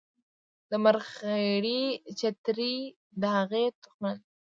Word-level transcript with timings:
د 0.69 0.71
مرخیړي 0.85 1.81
چترۍ 2.19 2.77
د 3.21 3.23
هغې 3.35 3.65
تخمونه 3.81 4.15
لري 4.21 4.27